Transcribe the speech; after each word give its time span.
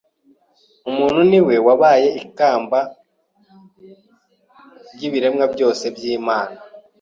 Umuntu 0.89 1.19
ni 1.29 1.39
we 1.45 1.55
wabaye 1.67 2.07
ikamba 2.25 2.79
ry’ibiremwa 4.93 5.45
byose 5.53 5.83
by’Imana, 5.95 6.55